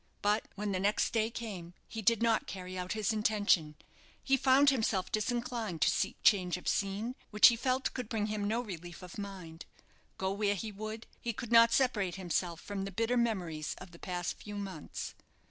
[0.23, 3.75] But when the next day came he did not carry out his intention.
[4.23, 8.47] He found himself disinclined to seek change of scene, which he felt could bring him
[8.47, 9.67] no relief of mind.
[10.17, 13.99] Go where he would, he could not separate himself from the bitter memories of the
[13.99, 15.13] past few months.